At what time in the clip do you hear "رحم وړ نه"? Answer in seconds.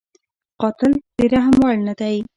1.33-1.93